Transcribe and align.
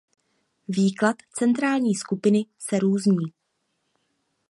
Výklad 0.67 1.15
centrální 1.31 1.93
skupiny 1.95 2.45
se 2.59 2.79
různí. 2.79 3.33